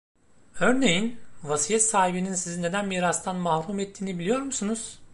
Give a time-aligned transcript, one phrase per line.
[0.59, 4.99] Örneğin, vasiyet sahibinin sizi neden mirastan mahrum ettiğini biliyor musunuz?